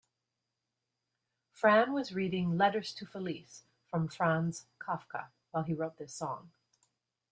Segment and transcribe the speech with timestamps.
[1.51, 6.49] Fran was reading Letters to Felice from Franz Kafka while he wrote this song.